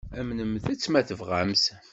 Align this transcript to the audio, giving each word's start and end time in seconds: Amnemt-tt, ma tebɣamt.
Amnemt-tt, 0.19 0.85
ma 0.89 1.01
tebɣamt. 1.07 1.63